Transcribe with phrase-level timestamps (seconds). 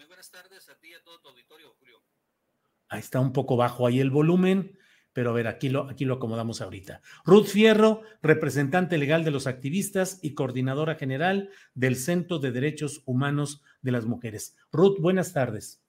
[0.00, 1.98] Muy buenas tardes a ti y a todo tu auditorio, Julio.
[2.88, 4.78] Ahí está un poco bajo ahí el volumen,
[5.12, 7.02] pero a ver, aquí lo, aquí lo acomodamos ahorita.
[7.26, 13.62] Ruth Fierro, representante legal de los activistas y coordinadora general del Centro de Derechos Humanos
[13.82, 14.56] de las Mujeres.
[14.72, 15.82] Ruth, buenas tardes.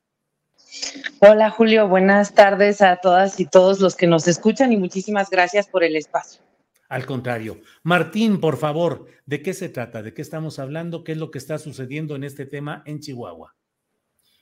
[1.20, 5.70] Hola Julio, buenas tardes a todas y todos los que nos escuchan y muchísimas gracias
[5.70, 6.42] por el espacio.
[6.90, 7.62] Al contrario.
[7.84, 10.04] Martín, por favor, ¿de qué se trata?
[10.04, 11.06] ¿De qué estamos hablando?
[11.06, 13.56] ¿Qué es lo que está sucediendo en este tema en Chihuahua?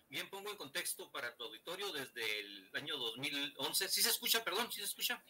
[0.09, 3.88] Bien, pongo en contexto para tu auditorio desde el año 2011.
[3.89, 4.43] ¿Sí se escucha?
[4.43, 5.23] Perdón, ¿sí se escucha?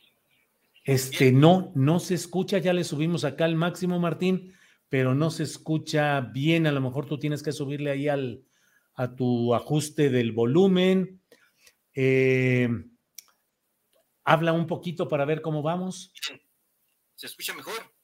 [0.86, 1.42] Este, bien.
[1.42, 2.60] no, no se escucha.
[2.60, 4.56] Ya le subimos acá al máximo, Martín,
[4.88, 6.66] pero no se escucha bien.
[6.66, 8.46] A lo mejor tú tienes que subirle ahí al,
[8.94, 11.22] a tu ajuste del volumen.
[11.94, 12.70] Eh,
[14.24, 16.14] habla un poquito para ver cómo vamos.
[16.26, 16.42] Bien.
[17.16, 17.99] ¿Se escucha mejor?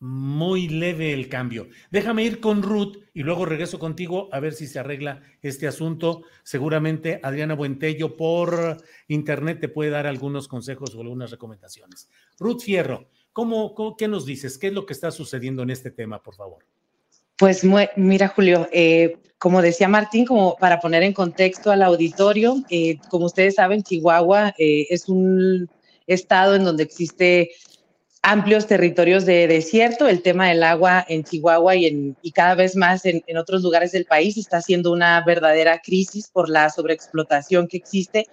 [0.00, 1.68] Muy leve el cambio.
[1.90, 6.22] Déjame ir con Ruth y luego regreso contigo a ver si se arregla este asunto.
[6.44, 8.76] Seguramente Adriana Buentello por
[9.08, 12.08] internet te puede dar algunos consejos o algunas recomendaciones.
[12.38, 14.56] Ruth Fierro, ¿cómo, qué nos dices?
[14.56, 16.64] ¿Qué es lo que está sucediendo en este tema, por favor?
[17.36, 17.64] Pues
[17.96, 23.26] mira, Julio, eh, como decía Martín, como para poner en contexto al auditorio, eh, como
[23.26, 25.68] ustedes saben, Chihuahua eh, es un
[26.06, 27.50] estado en donde existe
[28.22, 30.08] amplios territorios de desierto.
[30.08, 33.62] El tema del agua en Chihuahua y, en, y cada vez más en, en, otros
[33.62, 38.26] lugares del país está siendo una verdadera crisis por la sobreexplotación que existe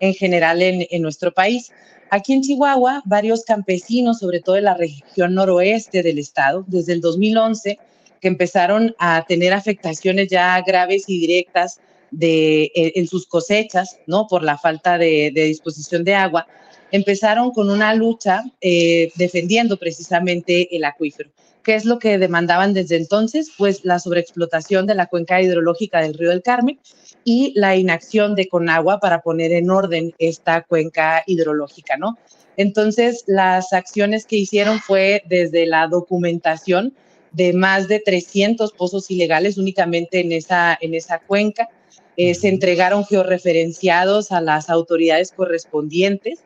[0.00, 1.72] en general en, en nuestro país.
[2.10, 7.00] Aquí en Chihuahua, varios campesinos, sobre todo en la región noroeste del estado, desde el
[7.00, 7.78] 2011,
[8.20, 11.80] que empezaron a tener afectaciones ya graves y directas
[12.10, 14.28] de, en, sus cosechas, ¿no?
[14.28, 16.46] Por la falta de disposición de agua,
[16.94, 21.28] empezaron con una lucha eh, defendiendo precisamente el acuífero.
[21.64, 23.50] ¿Qué es lo que demandaban desde entonces?
[23.58, 26.78] Pues la sobreexplotación de la cuenca hidrológica del río del Carmen
[27.24, 32.16] y la inacción de Conagua para poner en orden esta cuenca hidrológica, ¿no?
[32.56, 36.94] Entonces, las acciones que hicieron fue desde la documentación
[37.32, 41.68] de más de 300 pozos ilegales únicamente en esa, en esa cuenca.
[42.16, 46.44] Eh, se entregaron georreferenciados a las autoridades correspondientes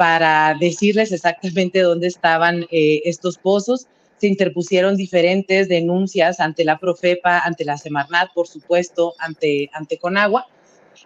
[0.00, 3.86] para decirles exactamente dónde estaban eh, estos pozos.
[4.16, 10.46] Se interpusieron diferentes denuncias ante la Profepa, ante la Semarnat, por supuesto, ante, ante Conagua.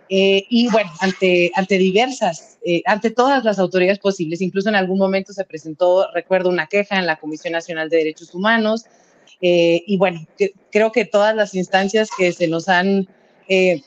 [0.09, 4.99] Eh, y bueno, ante, ante diversas, eh, ante todas las autoridades posibles, incluso en algún
[4.99, 8.85] momento se presentó, recuerdo, una queja en la Comisión Nacional de Derechos Humanos,
[9.41, 13.09] eh, y bueno, que, creo que todas las instancias que se nos han
[13.49, 13.83] eh,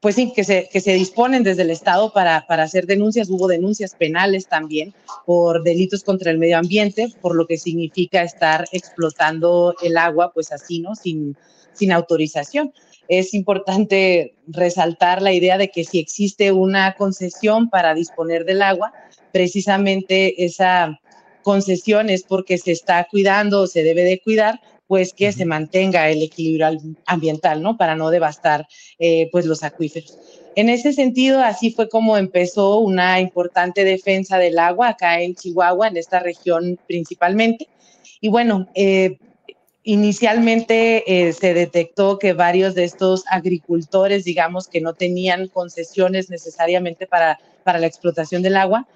[0.00, 3.28] pues sí, que se, que se disponen desde el Estado para, para hacer denuncias.
[3.28, 4.94] Hubo denuncias penales también
[5.26, 10.52] por delitos contra el medio ambiente, por lo que significa estar explotando el agua, pues
[10.52, 10.94] así, ¿no?
[10.94, 11.36] Sin,
[11.74, 12.72] sin autorización.
[13.08, 18.94] Es importante resaltar la idea de que si existe una concesión para disponer del agua,
[19.32, 20.98] precisamente esa
[21.42, 26.10] concesión es porque se está cuidando o se debe de cuidar pues que se mantenga
[26.10, 26.66] el equilibrio
[27.06, 27.76] ambiental, ¿no?
[27.76, 28.66] Para no devastar,
[28.98, 30.18] eh, pues, los acuíferos.
[30.56, 35.86] En ese sentido, así fue como empezó una importante defensa del agua acá en Chihuahua,
[35.86, 37.68] en esta región principalmente.
[38.20, 39.18] Y bueno, eh,
[39.84, 47.06] inicialmente eh, se detectó que varios de estos agricultores, digamos, que no tenían concesiones necesariamente
[47.06, 48.88] para, para la explotación del agua,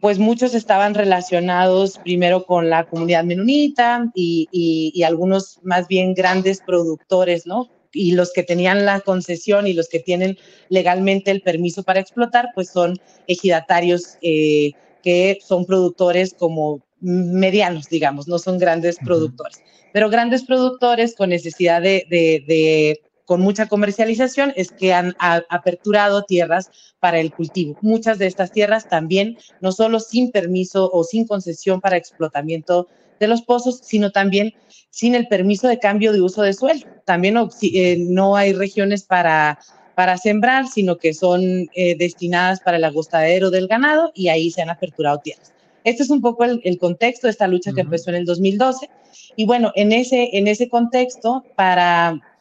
[0.00, 6.12] pues muchos estaban relacionados primero con la comunidad menonita y, y, y, algunos más bien
[6.12, 7.70] grandes productores, ¿no?
[7.96, 10.36] y los que tenían la concesión y los que tienen
[10.68, 14.72] legalmente el permiso para explotar, pues son ejidatarios eh,
[15.02, 19.62] que son productores como medianos, digamos, no son grandes productores,
[19.92, 26.70] pero grandes productores con necesidad de, de, con mucha comercialización es que han aperturado tierras
[27.00, 27.76] para el cultivo.
[27.82, 32.88] Muchas de estas tierras también, no solo sin permiso o sin concesión para explotamiento
[33.18, 34.54] de los pozos, sino también
[34.90, 36.86] sin el permiso de cambio de uso de suelo.
[37.04, 39.58] También eh, no hay regiones para,
[39.94, 44.62] para sembrar, sino que son eh, destinadas para el agostadero del ganado y ahí se
[44.62, 45.52] han aperturado tierras.
[45.84, 48.90] Este es un poco el, contexto de esta lucha que empezó en el 2012.
[49.36, 52.35] Y bueno, en ese, en ese contexto, para 2015,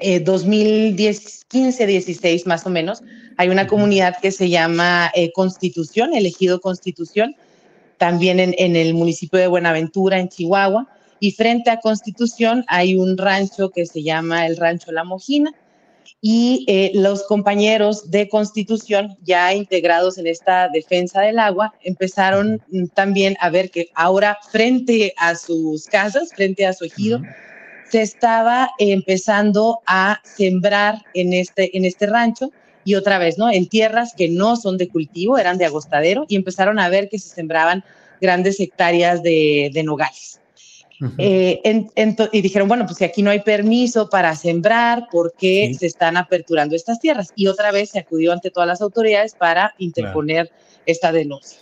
[0.00, 0.20] eh,
[1.86, 3.02] 16 más o menos,
[3.36, 7.34] hay una comunidad que se llama Constitución, elegido Constitución,
[8.00, 10.88] también en, el municipio de Buenaventura, en Chihuahua.
[11.20, 15.52] Y frente a Constitución hay un rancho que se llama el Rancho La Mojina.
[16.22, 22.62] Y eh, los compañeros de Constitución, ya integrados en esta defensa del agua, empezaron
[22.94, 27.20] también a ver que ahora frente a sus casas, frente a su ejido,
[27.90, 32.52] se estaba empezando a sembrar en este, en este rancho
[32.84, 33.50] y otra vez, ¿no?
[33.50, 37.18] En tierras que no son de cultivo, eran de agostadero y empezaron a ver que
[37.18, 37.84] se sembraban
[38.20, 40.40] grandes hectáreas de, nogales.
[41.16, 41.62] Eh,
[42.32, 46.18] y dijeron, bueno, pues si aquí no hay permiso para sembrar, ¿por qué se están
[46.18, 47.32] aperturando estas tierras?
[47.34, 50.50] Y otra vez se acudió ante todas las autoridades para interponer
[50.84, 51.60] esta denuncia.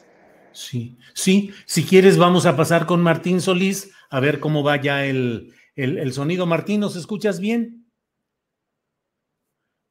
[0.53, 5.05] Sí, sí, si quieres vamos a pasar con Martín Solís a ver cómo va ya
[5.05, 5.53] el,
[5.85, 6.47] el sonido.
[6.47, 7.89] Martín, ¿nos escuchas bien?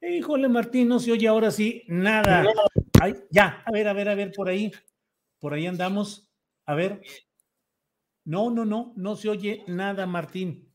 [0.00, 2.46] Híjole, Martín, no se oye ahora sí nada.
[3.00, 4.70] Ay, ya, a ver, a ver, a ver, por ahí.
[5.40, 6.30] Por ahí andamos.
[6.66, 7.02] A ver.
[8.24, 10.72] No, no, no, no se oye nada, Martín.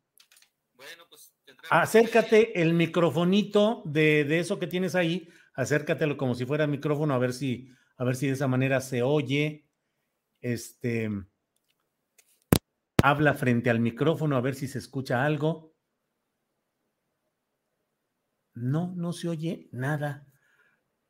[0.74, 1.34] Bueno, pues.
[1.70, 7.20] Acércate el microfonito de, de, eso que tienes ahí, acércatelo como si fuera micrófono, a
[7.20, 9.66] ver si, a ver si de esa manera se oye.
[10.42, 11.10] Este.
[13.06, 15.76] Habla frente al micrófono, a ver si se escucha algo.
[18.54, 20.26] No, no se oye nada.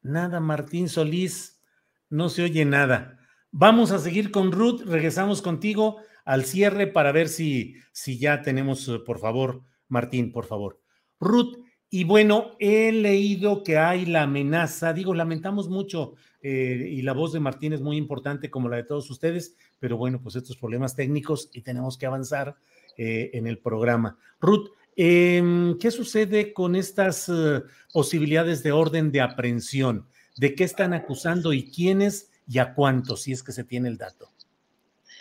[0.02, 1.62] Nada, Martín Solís,
[2.10, 3.20] no se oye nada.
[3.52, 8.88] Vamos a seguir con Ruth, regresamos contigo al cierre para ver si, si ya tenemos,
[8.88, 10.82] eh, por favor, Martín, por favor.
[11.20, 11.60] Ruth,
[11.92, 17.34] y bueno, he leído que hay la amenaza, digo, lamentamos mucho, eh, y la voz
[17.34, 20.96] de Martín es muy importante como la de todos ustedes, pero bueno, pues estos problemas
[20.96, 22.56] técnicos y tenemos que avanzar
[22.96, 24.18] eh, en el programa.
[24.40, 30.08] Ruth, Em, ¿Qué sucede con estas eh, posibilidades de orden de aprehensión?
[30.38, 33.98] ¿De qué están acusando y quiénes y a cuántos, si es que se tiene el
[33.98, 34.30] dato?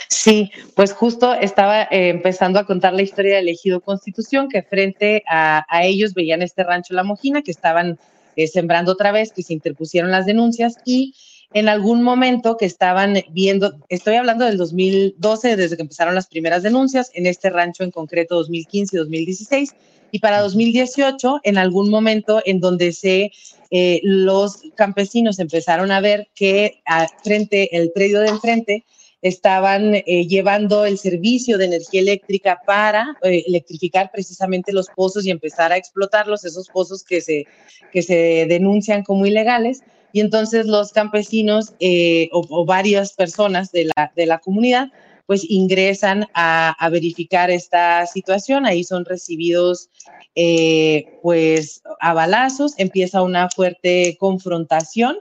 [0.08, 5.22] Sí, pues justo estaba eh, empezando a contar la historia del elegido Constitución, que frente
[5.28, 7.98] a, ellos veían este rancho La Mojina, que estaban
[8.36, 11.14] eh, sembrando otra vez, que se interpusieron las denuncias y
[11.54, 16.62] en algún momento que estaban viendo, estoy hablando del 2012, desde que empezaron las primeras
[16.62, 19.74] denuncias, en este rancho en concreto 2015 y 2016,
[20.10, 23.32] y para 2018, en algún momento en donde se,
[23.70, 26.82] eh, los campesinos empezaron a ver que
[27.24, 28.84] frente, el predio de enfrente,
[29.22, 35.30] estaban eh, llevando el servicio de energía eléctrica para eh, electrificar precisamente los pozos y
[35.30, 37.46] empezar a explotarlos, esos pozos que se,
[37.92, 39.82] que se denuncian como ilegales
[40.12, 44.88] y entonces los campesinos eh, o, varias personas de la, de la comunidad
[45.26, 49.88] pues ingresan a, verificar esta situación, ahí son recibidos
[50.34, 55.16] eh, pues a balazos, empieza una fuerte confrontación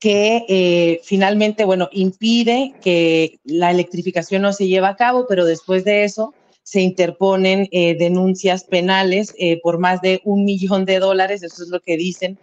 [0.00, 5.84] que eh, finalmente, bueno, impide que la electrificación no se lleve a cabo, pero después
[5.84, 11.68] de eso se interponen denuncias penales por más de un millón de dólares, eso es
[11.68, 12.38] lo que dicen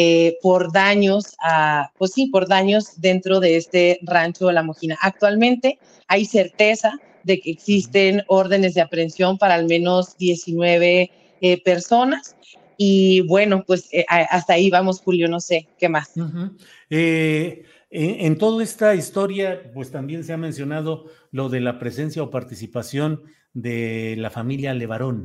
[0.00, 4.96] eh, por daños, a, pues sí, por daños dentro de este rancho de la Mojina.
[5.02, 12.36] Actualmente hay certeza de que existen órdenes de aprehensión para al menos 19 eh, personas.
[12.76, 16.12] Y bueno, pues eh, hasta ahí vamos, Julio, no sé, ¿qué más?
[16.16, 22.30] en, en, toda esta historia, pues también se ha mencionado lo de la presencia o
[22.30, 25.24] participación de la familia Levarón.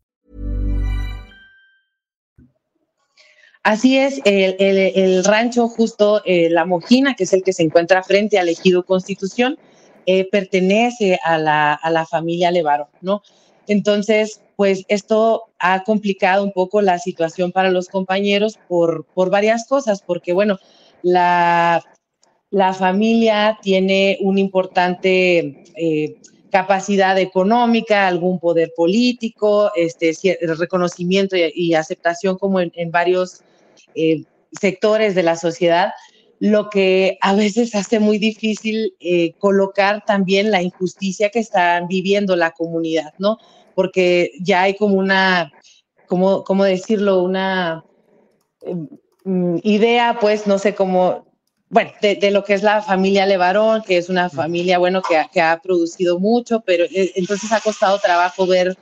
[3.63, 8.01] Así es, el, el, rancho justo eh, La Mojina, que es el que se encuentra
[8.01, 9.59] frente al Ejido Constitución,
[10.07, 13.21] eh, pertenece a la, a la familia Levaro, ¿no?
[13.67, 19.67] Entonces, pues esto ha complicado un poco la situación para los compañeros por, por varias
[19.67, 20.57] cosas, porque bueno,
[21.03, 21.83] la,
[22.49, 26.15] la familia tiene una importante eh,
[26.49, 30.17] capacidad económica, algún poder político, este,
[30.57, 33.43] reconocimiento y, aceptación como en varios
[33.95, 35.91] eh, sectores de la sociedad,
[36.41, 42.35] lo que a veces hace muy difícil eh, colocar también la injusticia que están viviendo
[42.35, 43.37] la comunidad, ¿no?
[43.75, 45.51] Porque ya hay como una,
[46.07, 47.21] ¿cómo, cómo decirlo?
[47.21, 47.85] Una
[49.23, 51.27] um, idea, pues, no sé cómo,
[51.69, 55.23] bueno, de, de, lo que es la familia Levarón, que es una familia, bueno, que,
[55.31, 58.75] que ha producido mucho, pero eh, entonces ha costado trabajo ver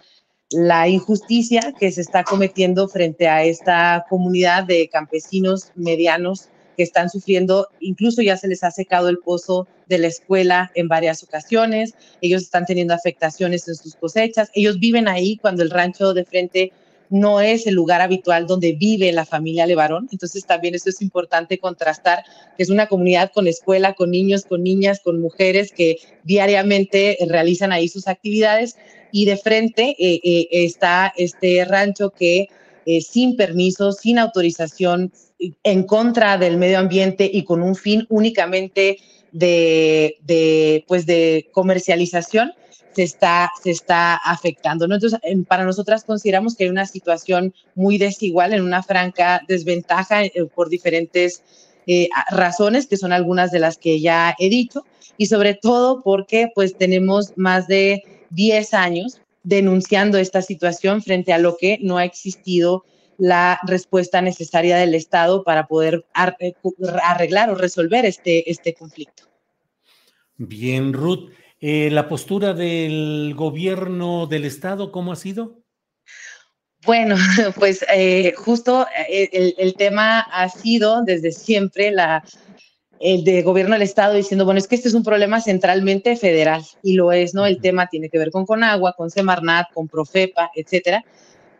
[0.51, 7.09] la injusticia que se está cometiendo frente a esta comunidad de campesinos medianos que están
[7.09, 11.93] sufriendo, incluso ya se les ha secado el pozo de la escuela en varias ocasiones,
[12.21, 16.71] ellos están teniendo afectaciones en sus cosechas, ellos viven ahí cuando el rancho de frente
[17.09, 20.07] no es el lugar habitual donde vive la familia Levarón.
[20.11, 22.23] Entonces también eso es importante contrastar,
[22.55, 27.71] que es una comunidad con escuela, con niños, con niñas, con mujeres que diariamente realizan
[27.71, 28.75] ahí sus actividades
[29.11, 32.47] y de frente eh, eh, está este rancho que
[32.85, 35.11] eh, sin permiso, sin autorización,
[35.63, 38.97] en contra del medio ambiente y con un fin únicamente
[39.31, 42.53] de, de pues de comercialización,
[42.95, 44.87] se está, se está afectando.
[44.87, 44.97] ¿no?
[45.47, 50.69] Para nosotras consideramos que hay una situación muy desigual, en una franca desventaja eh, por
[50.69, 51.43] diferentes
[51.87, 54.83] eh, razones, que son algunas de las que ya he dicho,
[55.17, 61.37] y sobre todo porque pues tenemos más de 10 años denunciando esta situación frente a
[61.37, 62.85] lo que no ha existido
[63.19, 66.05] la respuesta necesaria del Estado para poder
[66.39, 66.53] eh,
[67.03, 69.23] arreglar o resolver este, este conflicto.
[70.37, 71.29] Bien, Ruth.
[71.61, 75.59] Eh, ¿La postura del gobierno del Estado cómo ha sido?
[76.85, 77.17] Bueno,
[77.55, 82.23] pues eh, justo el, el, tema ha sido desde siempre la,
[83.01, 86.63] el de gobierno del Estado diciendo, bueno, es que este es un problema centralmente federal
[86.81, 87.45] y lo es, ¿no?
[87.45, 91.03] El tema tiene que ver con Conagua, con Semarnat, con Profepa, etcétera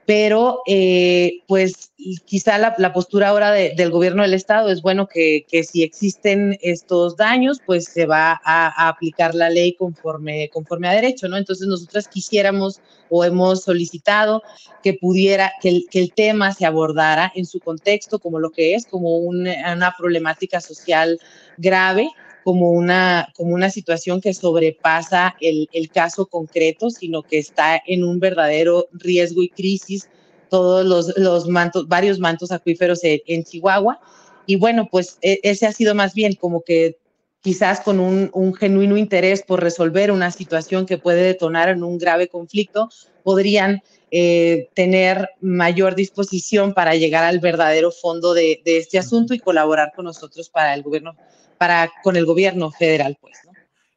[0.10, 1.92] pero eh, pues
[2.26, 7.16] quizá la, postura ahora de, del gobierno del estado es bueno que, si existen estos
[7.16, 11.38] daños, pues se va a, aplicar la ley conforme, conforme a derecho, ¿no?
[11.38, 14.42] Entonces nosotras quisiéramos o hemos solicitado
[14.82, 18.74] que pudiera, que el, que el tema se abordara en su contexto como lo que
[18.74, 21.20] es, como un, una problemática social
[21.58, 22.10] grave,
[22.50, 28.04] como una, como una situación que sobrepasa el, el, caso concreto, sino que está en
[28.04, 30.10] un verdadero riesgo y crisis
[30.50, 34.00] todos los, los mantos, varios mantos acuíferos en, en Chihuahua.
[34.48, 36.98] Y bueno, pues e, ese ha sido más bien como que
[37.42, 42.00] quizás con un, un, genuino interés por resolver una situación que puede detonar en un
[42.00, 42.90] grave conflicto,
[43.22, 49.40] podrían eh, tener mayor disposición para llegar al verdadero fondo de, de, este asunto y
[49.40, 51.16] colaborar con nosotros para el gobierno
[51.60, 53.38] para con el gobierno federal, pues.
[53.46, 53.52] ¿no?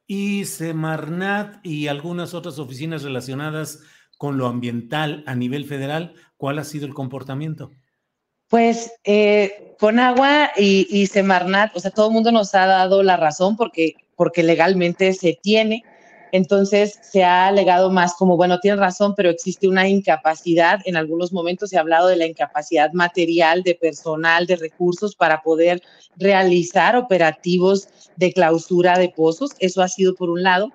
[0.07, 3.79] Y Semarnat y algunas otras oficinas relacionadas
[4.19, 7.71] con lo ambiental a nivel federal, ¿cuál ha sido el comportamiento?
[8.49, 13.03] Pues eh, con agua y, y, Semarnat, o sea, todo el mundo nos ha dado
[13.03, 15.83] la razón porque, porque legalmente se tiene.
[16.33, 20.81] Entonces se ha alegado más como, bueno, tiene razón, pero existe una incapacidad.
[20.87, 25.43] En algunos momentos se ha hablado de la incapacidad material, de personal, de recursos para
[25.43, 25.83] poder
[26.17, 29.51] realizar operativos de clausura de pozos.
[29.59, 30.71] Eso ha sido por un lado.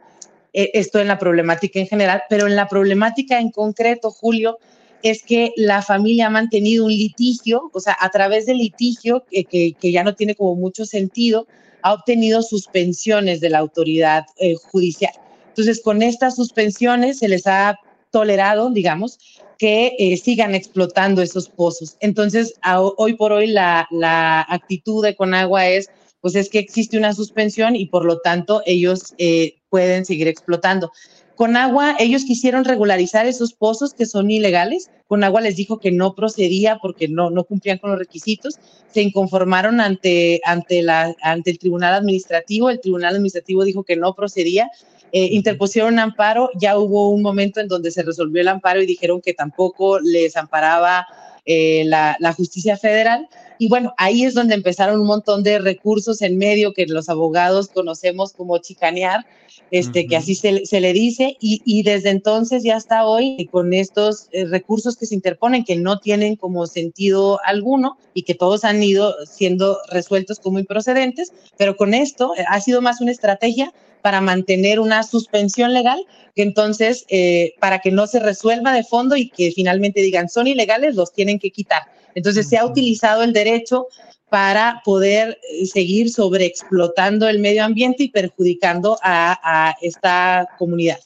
[0.54, 4.60] Eh, esto en la problemática en general, pero en la problemática en concreto, Julio,
[5.02, 9.44] es que la familia ha mantenido un litigio, o sea, a través del litigio, que,
[9.44, 11.48] que, que ya no tiene como mucho sentido,
[11.82, 15.14] ha obtenido suspensiones de la autoridad eh, judicial.
[15.58, 17.80] Entonces, con estas suspensiones se les ha
[18.12, 19.18] tolerado, digamos,
[19.58, 21.98] que eh, sigan explotando esos pozos.
[22.00, 25.90] Entonces, a, hoy por hoy la, la, actitud de Conagua es,
[26.22, 30.92] pues es que existe una suspensión y por lo tanto ellos eh, pueden seguir explotando.
[31.36, 34.92] Con agua, ellos quisieron regularizar esos pozos que son ilegales.
[35.08, 38.56] Con agua les dijo que no procedía porque no, no cumplían con los requisitos.
[38.92, 42.70] Se inconformaron ante, ante, la, ante el tribunal administrativo.
[42.70, 44.70] El tribunal administrativo dijo que no procedía.
[45.12, 46.50] Eh, interpusieron amparo.
[46.60, 50.36] Ya hubo un momento en donde se resolvió el amparo y dijeron que tampoco les
[50.36, 51.08] amparaba
[51.46, 53.28] eh, la, la justicia federal.
[53.60, 57.70] Y bueno, ahí es donde empezaron un montón de recursos en medio que los abogados
[57.70, 59.26] conocemos como chicanear,
[59.72, 63.74] este, que así se, se, le dice, y, y, desde entonces ya hasta hoy, con
[63.74, 68.64] estos eh, recursos que se interponen, que no tienen como sentido alguno y que todos
[68.64, 73.74] han ido siendo resueltos como improcedentes, pero con esto eh, ha sido más una estrategia
[74.02, 79.16] para mantener una suspensión legal, que entonces, eh, para que no se resuelva de fondo
[79.16, 81.84] y que finalmente digan son ilegales, los tienen que quitar.
[82.16, 83.88] Entonces, se ha utilizado el derecho
[84.30, 91.00] para poder eh, seguir sobreexplotando el medio ambiente y perjudicando a, a esta comunidad.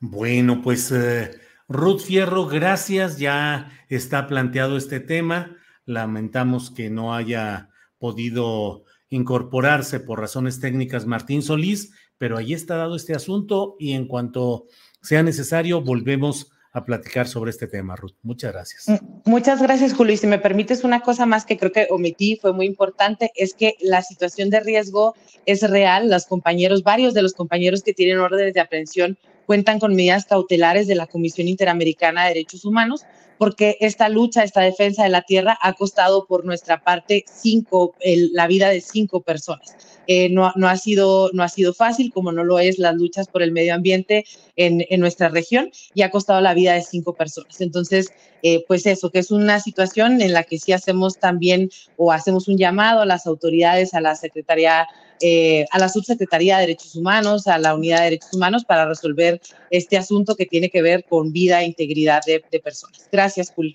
[0.00, 1.30] Bueno, pues eh,
[1.68, 3.18] Ruth Fierro, gracias.
[3.18, 5.56] Ya está planteado este tema.
[5.86, 12.96] Lamentamos que no haya podido incorporarse por razones técnicas Martín Solís, pero ahí está dado
[12.96, 14.66] este asunto y en cuanto
[15.02, 18.16] sea necesario volvemos a platicar sobre este tema, Ruth.
[18.22, 19.00] Muchas gracias.
[19.24, 20.12] Muchas gracias, Julio.
[20.12, 23.54] Y si me permites una cosa más que creo que omití, fue muy importante, es
[23.54, 25.14] que la situación de riesgo
[25.46, 26.10] es real.
[26.10, 29.16] Los compañeros, varios de los compañeros que tienen órdenes de aprehensión
[29.46, 33.02] cuentan con medidas cautelares de la Comisión Interamericana de Derechos Humanos,
[33.38, 38.32] porque esta lucha, esta defensa de la tierra ha costado por nuestra parte cinco, el,
[38.32, 39.76] la vida de cinco personas.
[40.06, 43.26] Eh, no, no, ha sido, no ha sido fácil, como no lo es las luchas
[43.26, 44.24] por el medio ambiente
[44.54, 47.60] en, en nuestra región, y ha costado la vida de cinco personas.
[47.60, 52.12] Entonces, eh, pues eso, que es una situación en la que sí hacemos también o
[52.12, 54.86] hacemos un llamado a las autoridades, a la Secretaría
[55.26, 59.40] eh, a la Subsecretaría de Derechos Humanos, a la Unidad de Derechos Humanos para resolver
[59.70, 63.08] este asunto que tiene que ver con vida e integridad de, de personas.
[63.10, 63.74] Gracias, Julio.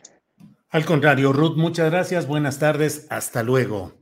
[0.70, 2.27] Al contrario, Ruth, muchas gracias.
[2.27, 3.08] Buenas tardes.
[3.10, 3.93] Hasta luego.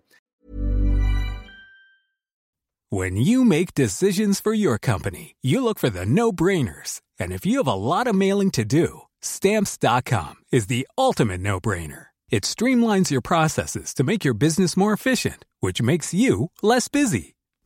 [2.90, 7.00] When you make decisions for your company, you look for the no-brainers.
[7.18, 12.08] And if you have a lot of mailing to do, stamps.com is the ultimate no-brainer.
[12.30, 17.37] It streamlines your processes to make your business more efficient, which makes you less busy.